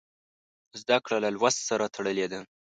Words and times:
زده 0.81 0.97
کړه 1.05 1.17
له 1.25 1.29
لوست 1.35 1.59
سره 1.69 1.85
تړلې 1.95 2.25
ده. 2.31 2.39